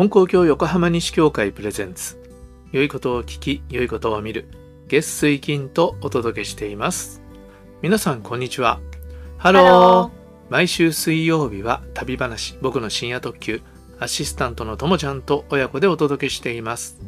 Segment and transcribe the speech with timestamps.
[0.00, 2.18] 本校教横浜西教会 presents。
[2.72, 4.48] 良いことを聞き良いことを見る。
[4.88, 7.20] 月水金とお届けしています。
[7.82, 8.80] 皆さんこんにちは。
[9.36, 10.10] ハロー。
[10.50, 12.56] 毎週水曜日は旅話。
[12.62, 13.60] 僕の深夜特急。
[13.98, 16.98] アシスタントのともちゃんと親子でお届けしています。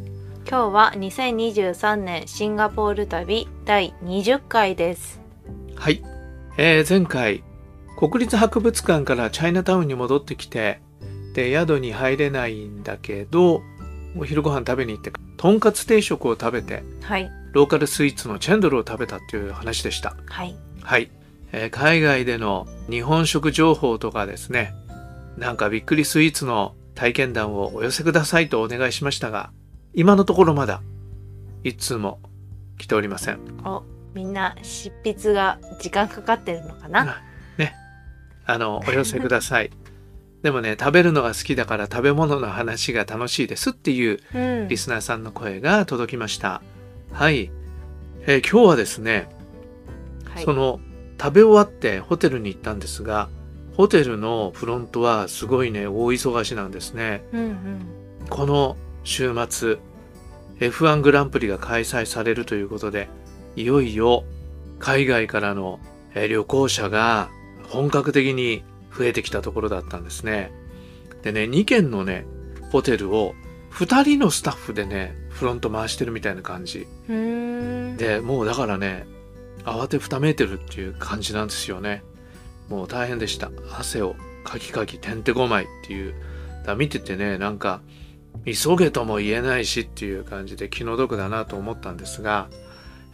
[0.47, 5.19] 今日は2023年シンガポール旅第20回です。
[5.77, 6.03] はい、
[6.59, 7.43] えー前回
[7.97, 10.83] 国立博物館からチャイナタウンに戻ってきて
[11.35, 13.63] で宿に入れないんだけど
[14.17, 17.31] お昼ご飯食べに行ってとんかつ定食を食べてはい。
[17.53, 20.57] ローカルスイーツのチェンドルを食べたっていう話でしたはい。
[20.83, 21.11] はい、
[21.53, 24.75] えー海外での日本食情報とかですね
[25.37, 29.51] なんかびっくりスイーツの体験談をお寄せくださいとお願いしましたが
[29.95, 30.83] 今のところまだ
[31.65, 32.21] 一通も
[32.79, 33.83] 来ておりませんお、
[34.15, 37.23] みんな執筆が時間かかってるのかな？
[37.57, 37.75] ね
[38.45, 39.71] あのお寄せください
[40.43, 44.77] でもね食べるのが好きだから食べ物の話が楽しいですっていううんリ。
[44.77, 46.63] スナーさんの声が届きました
[47.13, 47.51] はい、
[48.27, 49.29] えー今日はですね
[50.25, 50.45] はい。
[50.45, 50.81] その
[51.21, 53.29] 食べ終わってホテルに行ったんですが
[53.77, 57.57] ホテルのフロントはすごいね大忙しなんですねうんうん。
[58.29, 59.79] この週末
[60.59, 63.09] F1 グランプリが開催されるということで
[63.57, 64.25] いよいよ
[64.79, 65.79] 海外からの
[66.15, 67.31] えー旅行者が
[67.69, 68.65] 本格的に
[68.97, 70.53] 増えてきたところだったんですね。
[71.23, 72.27] でね2軒のね
[72.71, 73.35] ホテルを
[73.73, 76.87] 2人のスタッフでねフロント回してるみたいな感じ。
[77.09, 79.07] でもうだからね
[79.65, 82.03] 慌てふためいてるっていう感じなんですよね。
[82.69, 83.51] もう大変でした。
[83.79, 86.15] 汗をかきかきてんてこまいっていう。
[86.65, 87.81] だ見ててねなんか
[88.45, 92.49] 急げとも言えないしっていう感じで気の毒だなと思ったんですが、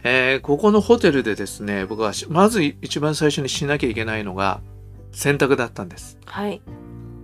[0.03, 4.61] えーここのホテルでですね僕はしまず一番最初にしなきゃいけないのが
[5.11, 6.61] 洗濯だったんですはい。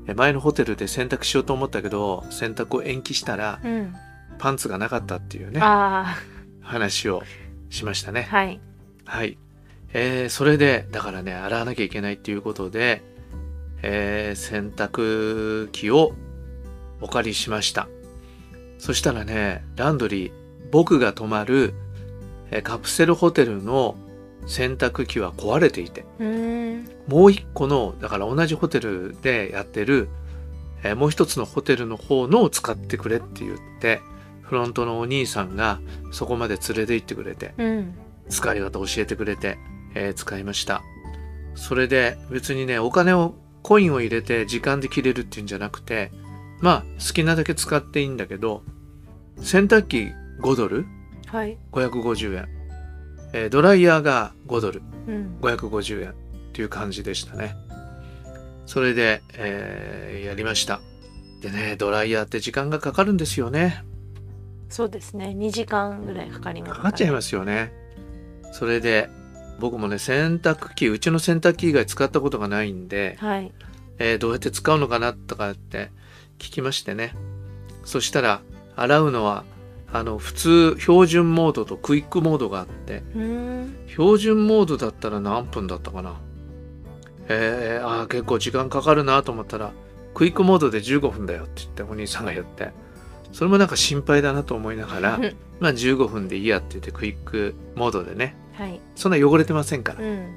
[0.08, 3.94] え前のホテルで洗濯しようと思ったけど洗濯を延期したらうん。
[4.38, 6.16] パンツがなかったっていうねあ
[6.62, 7.24] 話を
[7.70, 8.36] しましたねあ。
[8.36, 8.60] はい。
[9.06, 9.38] はい。
[9.94, 13.02] えーそれで、だからね、洗わなきゃいけないっていうことで、
[13.82, 16.12] えー洗濯機を
[17.02, 17.88] お借りしました。
[18.78, 20.32] そしたらね、ランドリー、
[20.72, 21.74] 僕が泊まる、
[22.52, 23.96] えーカプセルホテルの
[24.48, 26.06] 洗濯機は壊れていて。
[27.08, 30.08] もう一個の、だから同じホテルでやってる、
[30.84, 34.02] えーもう一つのホテルの方のを使ってくれって言って、
[34.42, 35.80] フロントのお兄さんが
[36.12, 37.96] そこまで連れて行ってくれて、うん。
[38.30, 39.58] 使い方教えてくれて、
[39.96, 40.82] えー使いました
[41.56, 46.12] それで別にねお金をコインを入れて時間で切れるっていうんじゃなくて
[46.60, 48.62] まあ好きなだけ使っていいんだけど
[49.40, 50.10] 洗濯機
[50.42, 50.86] 5ドル？
[51.28, 51.58] はい。
[51.72, 52.48] 550円、
[53.36, 55.38] えードライヤーが5ドルうん。
[55.42, 56.14] 550円っ
[56.54, 57.56] ていう感じでしたね
[58.66, 60.80] それで、えーやりました
[61.42, 63.84] でねドライヤーって時間がかかるんですよね
[64.70, 65.36] そうですね。
[65.38, 67.72] 2時間ぐらいかかります、かかっちゃいますすよね。
[68.52, 69.10] それで
[69.60, 73.54] 僕もね洗濯機うちの洗濯機以外使ったことがないんで、はい。
[74.00, 75.92] えーどうやって使うのかなとかって
[76.40, 77.14] 聞きましてね
[77.86, 78.42] そしたら
[78.76, 79.46] 洗うのは
[79.98, 83.02] あの普通標準モードとクイックモードがあって。
[83.88, 86.20] 標準モードだったら何分だったかな。
[87.30, 89.72] えー、あー結構時間かかるなと思ったら
[90.14, 92.72] クイックモードで15分だよって言ってお兄さんが言って。
[93.32, 95.20] それもなんか心配だなと思いながら
[95.60, 98.36] まあ15分でいいやって言ってクイックモードでね。
[98.54, 98.82] はい。
[98.96, 100.28] そんな汚れてませんから、うん。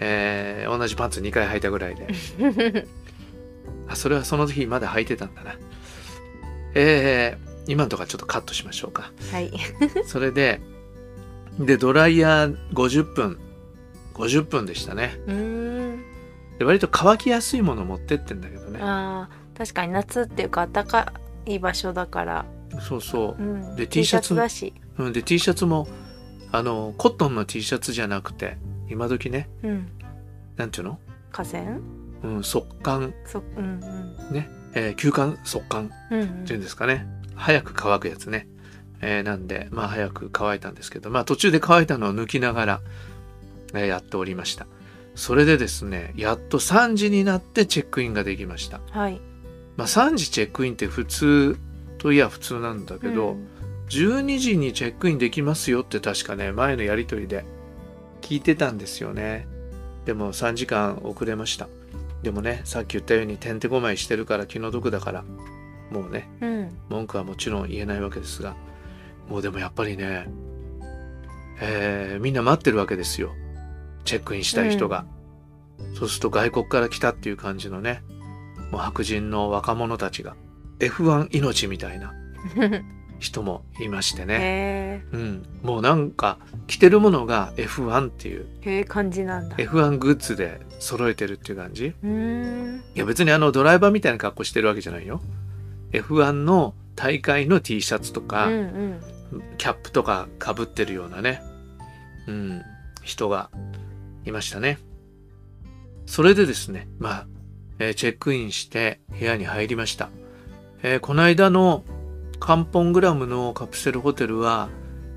[0.00, 2.08] えー同じパンツ2回履いたぐらいで。
[3.86, 5.54] あそれはその時まだ履いてたんだな。
[6.74, 9.50] えー今のとかちょっとカットしましょうかはい。
[10.06, 10.60] それで
[11.58, 13.38] でドライヤー50分
[14.14, 15.34] 50分でしたねうー
[15.96, 16.04] ん。
[16.58, 21.12] で割と乾きやすいもの持ってってんだけどねああ、確かに夏っていうか暖か
[21.46, 22.46] い場所だから。
[22.80, 23.76] そうそううん。
[23.76, 24.74] で T シャツだし。
[24.98, 25.88] うん、で T シャツも
[26.52, 28.56] あのコットンの T シャツじゃなくて
[28.88, 29.88] 今時ねうん。
[30.56, 30.98] なんていうの、
[31.32, 31.78] 河川？
[32.22, 33.80] うん、速乾そ、うん
[34.30, 36.20] ね、えー、休館速乾うん。
[36.20, 38.48] うんっていうんですかね早く乾くやつね、
[39.00, 42.80] えーなんでまあ早く乾いたんですけどまあ途中で乾いたのを抜きながら、
[43.74, 44.66] えーやっておりました。
[45.14, 48.80] それでですねやっと3時になってチェックインができました。
[48.90, 49.20] はい。
[49.76, 51.56] まあ3時チェックインって普通
[51.98, 53.48] といや普通なんだけど、うん。
[53.88, 57.44] 12時にチェックインできますよって確かね前のやり取りで
[58.22, 59.46] 聞いてたんですよね。
[60.04, 61.68] でも3時間遅れました。
[62.22, 65.24] でもねさっき言ったようにてんてこまいしてるから気の毒だから
[65.90, 66.76] もうねうん。
[66.88, 68.56] 文句はもちろん言えないわけですが
[69.28, 70.26] もうでもやっぱりね、
[71.60, 73.32] えーみんな待ってるわけですよ。
[74.04, 75.06] チェックインしたい人が、
[75.98, 78.02] そうすると外国から来たっていう感じのね
[78.70, 80.36] もう白人の若者たちが
[80.78, 82.12] F1 命みたいな
[83.18, 88.46] 人もいましてね、へうん、もうなんか着てるものが F1 っていう。
[88.62, 89.56] えへえ感じなんだ。
[89.56, 91.86] F1 グッズで揃えてるっていう感じ。
[91.86, 95.22] いや別にあのドライバーみたいな格好してるわけじゃないよ
[95.94, 99.00] F1 の大会の T シャツとか、うんうん
[99.58, 101.42] キャップとかかぶってるようなね、
[102.28, 102.62] うん、
[103.02, 103.50] 人が
[104.24, 104.78] いましたね。
[106.06, 107.26] それでですね、まあ、
[107.80, 110.10] えーチェックインして部屋に入りました。
[110.84, 111.82] えーこの間の
[112.38, 114.68] カンポングラムのカプセルホテルは、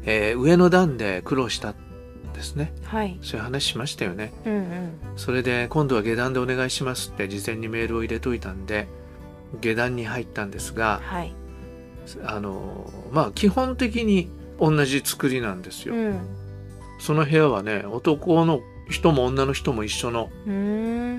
[0.04, 1.76] えー上の段で苦労したん
[2.34, 2.74] ですね。
[2.86, 4.34] はいそういう話しましたよね。
[4.46, 8.88] うんうんそれで今度は下段でお願いしますって事前にメールを入れといたんで、
[9.62, 11.34] 下段に入ったんですが、はい。
[12.24, 14.30] あのまあ基本的に
[14.60, 15.96] 同じ作りなんですよ。
[15.96, 16.20] うん。
[17.00, 20.30] その部屋はね男の人も女の人も一緒の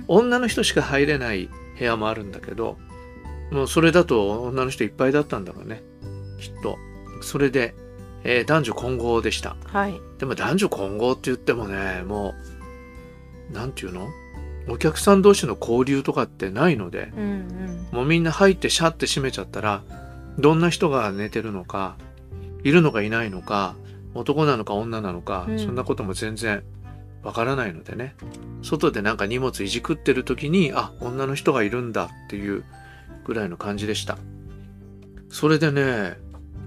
[0.09, 1.49] 女の人しか入れない
[1.79, 2.79] 部屋もあるんだけど
[3.53, 5.83] もうそれだと女の人いっぱいだったんだろうね。
[6.41, 6.79] きっと。
[7.21, 7.75] それで、
[8.25, 9.57] えー男女混合でした。
[9.67, 10.01] はい。
[10.19, 12.35] でも男女混合って言ってもねも
[13.51, 14.09] うなんていうの？
[14.71, 17.89] お客さん同士の交流とかってないのでうんうん。
[17.93, 19.83] もうみんな入ってシャッて閉めちゃったら
[20.39, 21.97] どんな人が寝てるのか
[22.65, 23.75] いるのかいないのか
[24.15, 25.59] 男なのか女なのか、うん。
[25.59, 26.63] そんなことも全然
[27.23, 28.15] わからないのでね。
[28.63, 32.65] 外でなんか荷物いじくってる時にあ女の人がいるんだっていう
[33.25, 34.19] ぐらいの感じでした。
[35.31, 36.17] それでね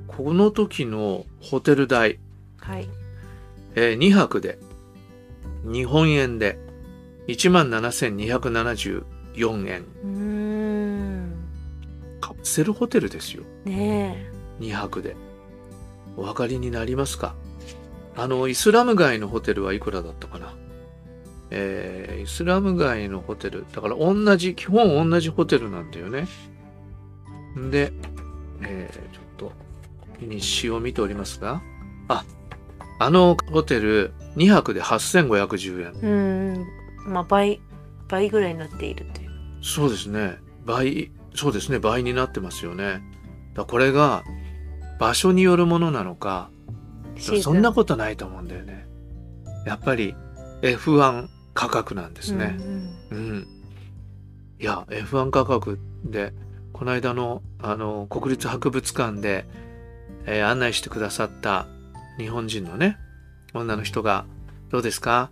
[0.07, 2.19] この時のホテル代、
[2.59, 2.88] はい。
[3.75, 4.59] え2泊で
[5.63, 6.59] 日本円で
[7.33, 9.86] 17,274円。
[10.04, 11.33] うーん。
[12.19, 13.44] カプセルホテルですよ。
[13.66, 14.25] ね
[14.60, 15.16] 2泊で。
[16.18, 17.36] お分かりになりますか？
[18.16, 20.54] あのイスラム街のホテルはいくらだったかな？
[21.50, 23.66] えーイスラム街のホテル。
[23.74, 26.27] だから同じ基本同じホテルなんだよね。
[27.72, 27.92] で、
[28.62, 29.51] えーちょっと
[30.19, 31.62] 日誌を見ておりますが。
[32.07, 32.24] あ
[33.00, 35.94] あのホテル2泊で8510円。
[36.04, 36.66] えうん
[37.06, 37.62] まあ倍
[38.07, 39.31] 倍ぐらいになっているという。
[39.62, 40.38] そうですね。
[40.65, 41.80] 倍そうですね。
[41.80, 43.01] 倍になってますよね。
[43.53, 44.24] だこれが
[45.00, 46.50] 場所によるものなのか
[47.18, 48.86] そんなことないと思うんだよね。
[49.65, 50.15] やっぱり
[50.62, 52.57] F1 価格なんですね。
[52.59, 53.48] うんうん。
[54.59, 56.33] いや、F1 価格で、
[56.71, 59.45] この間の、あの、国立博物館で、
[60.25, 61.68] えー案内してくださった
[62.18, 62.98] 日本人のね、
[63.53, 64.25] 女の人が、
[64.69, 65.31] どうですか？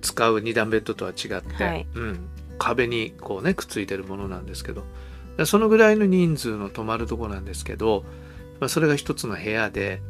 [0.00, 1.86] 使う二段ベッドとは違って、はい。
[1.94, 2.28] うん、
[2.58, 4.84] 壁にこうねくっついてるものなんですけど。
[5.36, 8.04] でそのぐらいの人数の泊まるとこなんですけど、
[8.60, 10.00] まあ、それが一つの部屋で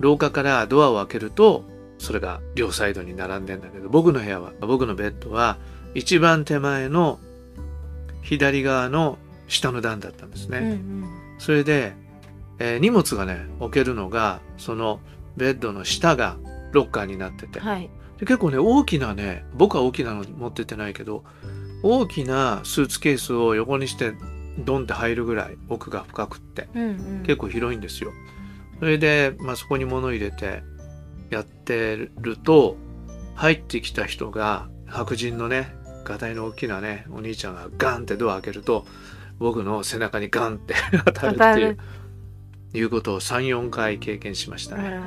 [0.00, 1.62] 廊下からドアを開けると
[1.98, 5.56] それが両サイドに並んでんだけど僕の部屋は僕のベッドは
[5.94, 7.20] 一番手前の
[8.22, 10.58] 左側の下の段だったんですね。
[10.58, 11.04] うんうん
[11.38, 11.94] それで、
[12.60, 15.00] えー荷物がね置けるのがその
[15.36, 16.36] ベッドの下が
[16.72, 21.24] ロッカーになってて、はいで結構ね大きなね僕は大きなの持ってってないけど
[21.82, 24.12] 大きなスーツケースを横にして
[24.58, 28.12] ドンって入るぐらい奥が深くってうんうん結構広いんですよ。
[28.78, 30.62] それで、まあ、そこに物入れて
[31.30, 32.76] やってると
[33.34, 35.74] 入ってきた人が白人のね
[36.04, 38.86] ガタイの大きなねお兄ちゃんがガンってドア開けると
[39.38, 41.78] 僕の背中にガンって 当たるっていう
[42.74, 45.00] いうことを34回経験しましたね。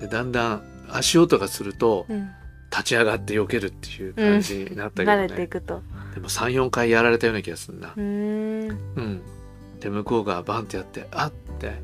[0.00, 2.30] でだんだん足音がするとうん。
[2.70, 5.82] 立ち上がって避けるっていう感じになったけど慣れていね、くと。
[6.14, 7.94] でも34回やられたような気がするな。
[7.96, 7.98] う。
[7.98, 8.68] ーん。
[8.68, 9.22] うん、
[9.80, 11.80] で向こうがバンってやって「あっ!」て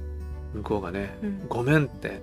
[0.53, 2.21] 向こうがねうん「ごめん」って。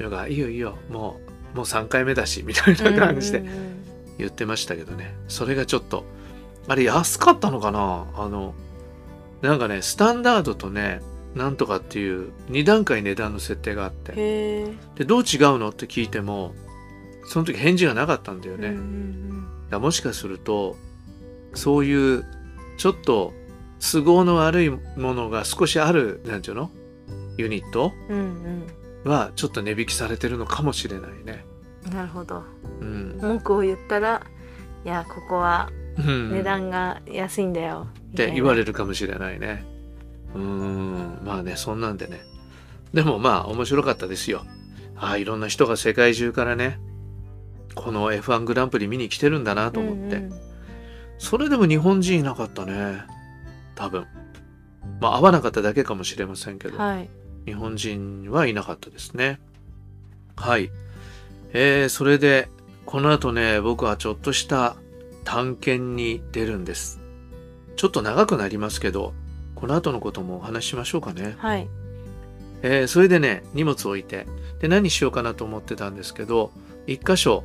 [0.00, 0.76] のが「いいよいいよ。
[0.90, 1.20] も
[1.54, 3.38] うもう3回目だし」みたいな感じで。
[3.38, 3.77] うんうんうん
[4.18, 5.14] 言ってましたけどね。
[5.28, 6.04] それがちょっと
[6.66, 8.06] あれ安かったのかな？
[8.14, 8.54] あの
[9.40, 11.00] なんかねスタンダードとね
[11.34, 14.12] なんとかっていう2段階値段の設定があって。
[14.96, 16.54] でどう違うのって聞いても
[17.26, 18.76] その時返事がなかったんだよね、
[19.70, 20.76] だもしかすると
[21.54, 22.24] そういう
[22.78, 23.34] ちょっと
[23.80, 26.70] 都合の悪いものが少しあるなんていうの？
[27.36, 27.92] ユニット
[29.04, 31.44] はちょっと値引きされてるのかもしれないね。
[31.88, 31.96] うん。
[31.96, 32.42] なるほど。
[32.80, 34.22] うん文句を言ったら、
[34.84, 37.88] いやここはうん値段が安いんだよ。
[38.10, 38.60] って言わる。
[38.60, 39.64] れるかもしれないね。
[40.34, 42.20] うーんまあねそんなんでね
[42.92, 44.44] でもまあ面白かったですよ。
[44.96, 46.78] ああいろんな人が世界中からね
[47.74, 50.48] この F1 グランプリ見に来てるんだなと思って、うんうん
[51.20, 53.02] それでも日本人いなかったね
[53.74, 54.06] 多分
[55.00, 57.10] まあ合わなかっただけかもしれませんけど、はい。
[57.44, 59.40] 日本人はいなかったですね
[60.36, 60.70] はい
[61.52, 62.48] えー、それで
[62.86, 64.76] この後ね僕はちょっとした
[65.24, 67.00] 探検に出るんです
[67.76, 69.14] ちょっと長くなりますけど
[69.54, 71.68] この後のこともお話ししましょうかねはい。
[72.62, 74.26] えーそれでね荷物置いて
[74.60, 76.50] で何しようかなと思ってたんですけど
[76.86, 77.44] 一箇所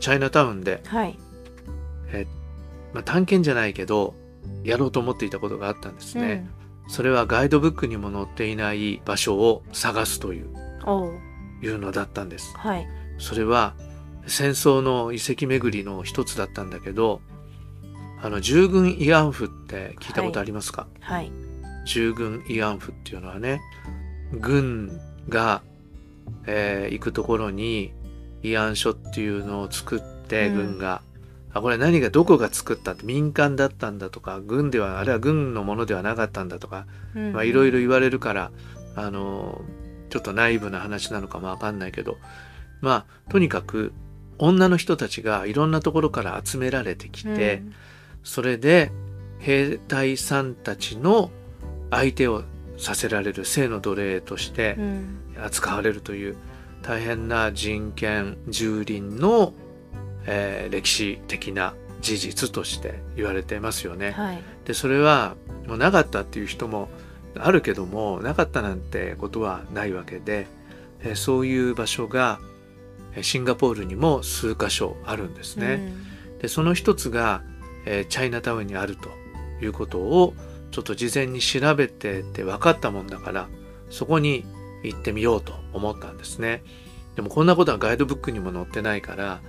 [0.00, 1.18] チャイナタウンで、はい。
[2.92, 4.14] まあ、探検じゃないけど
[4.62, 6.48] やろうと思っていたことがあったんですね、
[6.88, 10.46] それはガイドブックにも載っていない場所を探すという。
[11.62, 12.86] いうのだったんですはい。
[13.18, 13.74] それは
[14.26, 17.20] 戦争の遺跡巡りの一つだったんだけど
[18.22, 21.30] あの従軍慰安婦って聞いたことありますか、はい。
[21.84, 23.60] 従軍慰安婦っていうのはね
[24.32, 25.62] 軍が、
[26.46, 27.92] えー行くところに
[28.42, 30.54] 慰安所っていうのを作ってうん。
[30.54, 31.02] 軍が、
[31.52, 38.50] あこれ何がどこが作ったって民間だったんだとか軍ではあれは軍のものではなかったんだとかまあいろいろ言われるから
[38.96, 39.60] あの
[40.10, 42.16] ちょっとナイーブな話なのかもわかんないけど
[42.84, 43.92] まあとにかく
[44.38, 47.62] 女の人たちがいろんなところから集められてきて、
[48.22, 48.92] それで
[49.38, 51.30] 兵隊さんたちの
[51.90, 52.42] 相手を
[52.76, 54.86] させられる性の奴隷としてうんう
[55.40, 56.36] ん扱われるという
[56.82, 59.52] 大変な人権蹂躙の、
[60.26, 64.12] えー歴史的な事実として言われてますよね。
[64.12, 64.42] はい。
[64.64, 65.34] でそれは
[65.66, 66.88] もうなかったっていう人も
[67.38, 70.46] あるけどもなかったなんてことはないわけで、
[71.00, 72.53] えーそういう場所がえー
[73.22, 75.92] シンガポールにも数箇所あるんですね。
[76.40, 77.42] でその一つが、
[77.86, 79.10] えーチャイナタウンにあると
[79.62, 80.34] いうことを
[80.70, 83.48] ちょっと事前に調べてて分かったもんだから
[83.90, 84.44] そこに
[84.82, 86.62] 行ってみようと思ったんですね。
[87.16, 89.40] でもこんなことはガイドブックにも載ってないから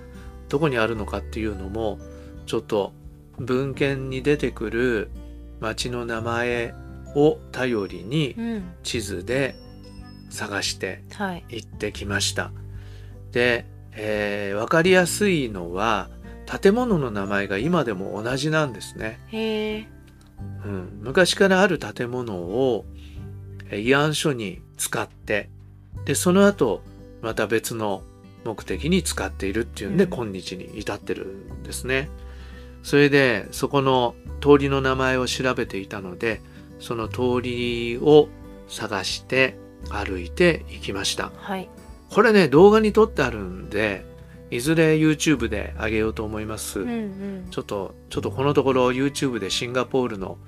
[0.48, 1.98] どこにあるのかっていうのも
[2.46, 2.92] ちょっと
[3.38, 5.10] 文献に出てくる
[5.60, 6.74] 町の名前
[7.16, 8.44] を頼りにうん。
[8.44, 8.62] うん。
[8.82, 9.56] 地図で
[10.30, 11.44] 探してはい。
[11.48, 12.52] 行ってきました。
[13.36, 16.08] で、えー、分かりやすいのは
[16.46, 19.20] 建物の名前が今でも同じなんですね。
[19.26, 19.88] へえ。
[20.64, 22.86] うん、昔からある建物を
[23.68, 25.50] えー慰安所に使って
[26.06, 26.80] でその後
[27.20, 28.02] また別の
[28.46, 32.08] 目的に使っているっていうんで、うん今日に至ってるんですね。
[32.82, 36.40] それでそこの通りの名前を調べていたので
[36.78, 38.28] その通りを
[38.68, 39.58] 探して
[39.90, 41.32] 歩いて行きました。
[41.36, 41.68] はい。
[42.10, 44.04] これね動画に撮ってあるんで
[44.50, 46.80] いずれ YouTube で上げようと思います。
[46.80, 47.46] うんうん。
[47.50, 50.38] ちょっと、ちょっとこのところ YouTube でシンガポールの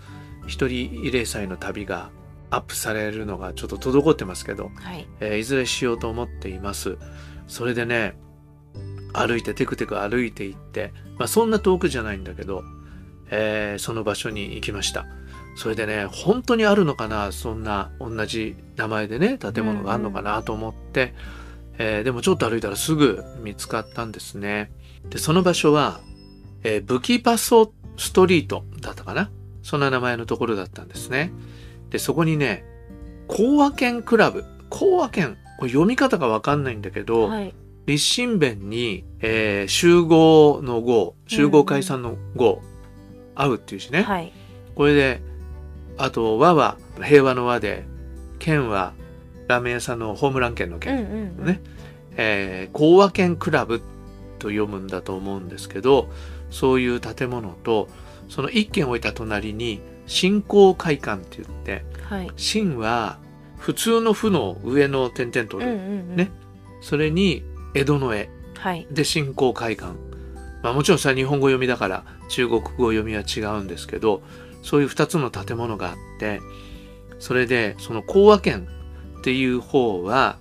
[0.46, 2.10] 一人慰霊祭の旅が
[2.50, 5.06] アップされるのがちょっと滞ってますけど、はい。
[5.20, 6.96] えーいずれしようと思っています。
[7.48, 8.16] それでね、
[9.12, 12.62] 歩いてテクテク歩いていって、まあそんな遠くじゃないんだけど、
[13.30, 15.06] えーその場所に行きました。
[15.56, 21.14] それでね、本当にあるのかな、そんな同じ名前でね、建物があるのかなと思って、
[21.78, 24.70] えーでもちょっと歩いたらすぐ見つかったんですね。
[25.08, 26.00] で、その場所は、
[26.64, 29.30] えーブキパソストリートだったかな？
[29.62, 31.32] そんな名前のところだったんですね。
[31.90, 32.64] で、そこにね、
[33.26, 37.54] 講和県クラブ、講和県、これ読み方がわかんないんだけど、はい。
[37.86, 42.60] 立身弁に、えー集合の合、集合解散の合、
[43.34, 44.02] 合うっていう字ね。
[44.02, 44.32] はい。
[44.74, 45.22] これで、
[45.96, 47.86] あと和は平和の和で、
[48.38, 48.92] 県は
[49.48, 50.96] ラーメン屋さんのホームラン県のうん県。
[50.96, 51.46] うんうん。
[51.46, 51.60] ね。
[52.16, 53.80] えー、講和県クラブ
[54.38, 56.08] と読むんだと思うんですけど、
[56.50, 57.88] そういう建物と、
[58.28, 62.30] その一軒置いた隣に、新興会館って言って、はい。
[62.36, 63.18] 新は
[63.58, 66.16] 普通の負の上の点々とうんうんうん。
[66.16, 66.30] ね。
[66.80, 67.42] それに
[67.74, 68.86] 江戸の絵はい。
[68.90, 69.94] で新興会館。
[70.62, 74.22] まあもちろんさ日本語読みだから中国語読みは違うんですけど、
[74.62, 76.40] そういう二つの建物があって、
[77.18, 78.66] それでその講和県
[79.28, 80.38] っていう方は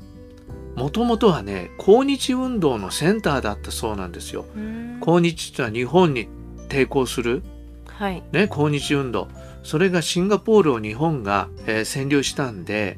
[0.78, 4.46] もともとはね抗日運動のセンターだったそうなんですよ。
[4.56, 5.00] うん。
[5.02, 6.30] 抗日ってのは日本に
[6.70, 7.44] 抵抗する、
[7.86, 8.24] はい。
[8.32, 9.28] ね、抗日運動。
[9.64, 12.98] それがシンガポールを日本が、えー占領したんで、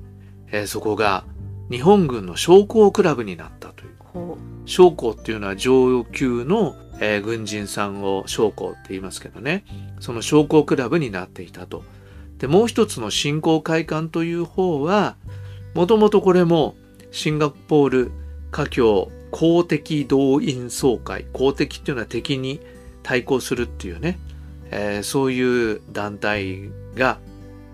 [0.51, 1.23] えーそこが
[1.71, 3.89] 日本軍の将校クラブになったという。
[3.97, 9.63] ほ将校っていうのは上級の、えー軍人さんを将校って言いますけどね。
[9.99, 11.83] その将校クラブになっていたと。
[12.37, 15.17] でもう一つの振興会館という方は
[15.73, 16.75] もともとこれも
[17.11, 18.11] シンガポール
[18.51, 22.59] 華僑公的動員総会公的っていうのは敵に
[23.03, 24.19] 対抗するっていうね、
[24.71, 27.19] えーそういう団体が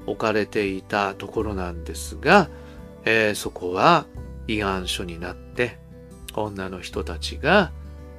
[0.06, 2.50] 置かれていたところなんですが、
[3.06, 4.06] えーそこは
[4.48, 5.78] 慰安所になって
[6.36, 7.72] 女の人たちが、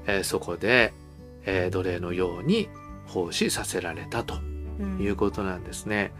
[0.07, 0.93] えーそこで、
[1.45, 2.69] え奴隷のように
[3.07, 4.35] 奉仕させられたと
[4.99, 6.13] いうことなんですね。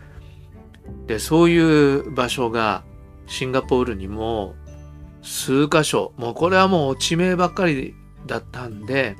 [1.07, 2.85] でそういう場所が
[3.27, 4.55] シンガポールにも
[5.23, 6.13] 数箇所。
[6.17, 7.95] もうこれはもう地名ばっかり
[8.27, 9.17] だったんで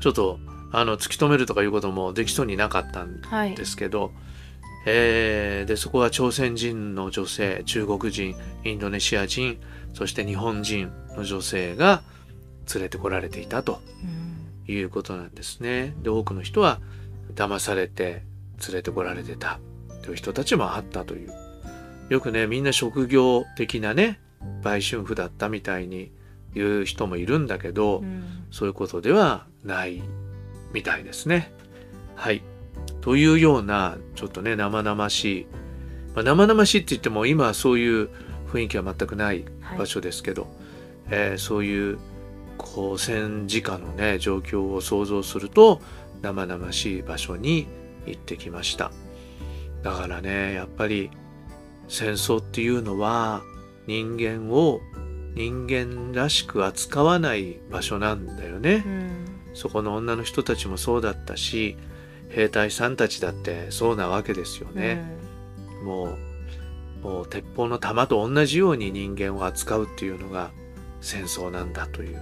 [0.00, 0.38] ちょっと
[0.72, 3.54] あの突き止めるとかいうこともできそうになかったんはい。
[3.54, 4.12] ですけど、
[4.86, 5.68] えー。
[5.68, 9.58] でそこは朝鮮人の女性中国人インドネシア人
[9.92, 12.02] そして日本人の女性が
[12.74, 14.74] 連れてこられていたとうん。
[14.74, 15.94] いうことなんですね。
[16.02, 16.80] で多くの人は
[17.34, 18.22] 騙されて
[18.66, 19.58] 連れてこられてた
[20.02, 21.32] という人たちもあったという
[22.08, 24.20] よくねみんな職業的なね
[24.62, 26.12] 売春婦だったみたいに
[26.54, 30.02] 言う人もいるんだけど、うんそういうことではない
[30.74, 31.50] みたいですね。
[32.14, 32.42] はい。
[33.00, 35.46] というようなちょっとね生々しい、
[36.14, 38.10] まあ、生々しいって言っても今はそういう
[38.48, 40.48] 雰囲気は全くないはい場所ですけど、
[41.10, 41.98] えーそういう
[42.58, 45.80] こう戦時下のね状況を想像すると
[46.20, 47.66] 生々しい場所に
[48.06, 48.92] 行ってきました
[49.82, 51.10] だからねやっぱり
[51.88, 53.42] 戦争っていうのは
[53.86, 54.80] 人間を
[55.34, 58.88] 人間らしく扱わない場所なんだよねう。
[58.88, 59.10] ん
[59.54, 61.76] そこの女の人たちもそうだったし
[62.28, 65.04] 兵隊さんたちだってそうなわけですよね。
[65.84, 66.16] も
[67.02, 70.52] うもう鉄砲の弾と同じように人間を扱うっていうのが
[71.00, 72.20] 戦争なんだという。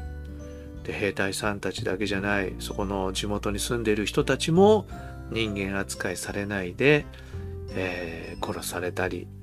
[0.83, 4.87] で兵隊さんたちだけじゃないそこの地元に住んでいる人たちも
[5.31, 7.05] 人間扱いされないで、
[7.75, 9.40] えー殺されたり、えー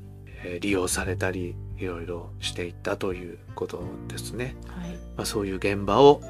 [0.61, 4.55] 利用されたりいろいろしていったということですね。
[4.75, 6.21] うんはいまあ、そういう現場を、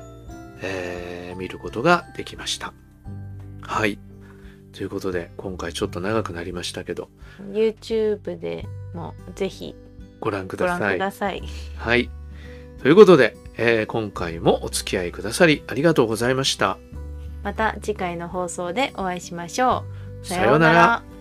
[0.62, 2.74] えー見ることができました。
[3.62, 4.00] はい。
[4.74, 7.10] ということで今回ちょっと長くなりましたけど
[7.52, 9.76] YouTube でもぜひ
[10.20, 10.96] ご覧くご覧ださい。
[10.96, 11.44] ください。
[11.78, 12.10] はい。
[12.82, 16.78] ということで、えー今回もお付き合いくださりありがとうございました。
[17.44, 19.84] また次回の放送でお会いしましょ
[20.24, 20.26] う。
[20.26, 21.17] さようなら。